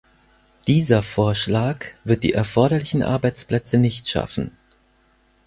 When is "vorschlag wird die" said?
1.03-2.33